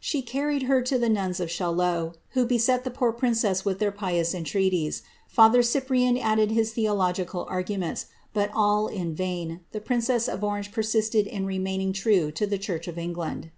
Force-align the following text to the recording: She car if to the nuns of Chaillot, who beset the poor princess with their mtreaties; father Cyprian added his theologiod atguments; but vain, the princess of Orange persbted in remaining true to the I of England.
She 0.00 0.20
car 0.20 0.50
if 0.50 0.84
to 0.86 0.98
the 0.98 1.08
nuns 1.08 1.38
of 1.38 1.48
Chaillot, 1.48 2.16
who 2.30 2.44
beset 2.44 2.82
the 2.82 2.90
poor 2.90 3.12
princess 3.12 3.64
with 3.64 3.78
their 3.78 3.92
mtreaties; 3.92 5.02
father 5.28 5.62
Cyprian 5.62 6.18
added 6.18 6.50
his 6.50 6.72
theologiod 6.72 7.28
atguments; 7.46 8.06
but 8.34 8.50
vain, 9.16 9.60
the 9.70 9.80
princess 9.80 10.26
of 10.28 10.42
Orange 10.42 10.72
persbted 10.72 11.28
in 11.28 11.46
remaining 11.46 11.92
true 11.92 12.32
to 12.32 12.48
the 12.48 12.58
I 12.82 12.90
of 12.90 12.98
England. 12.98 13.52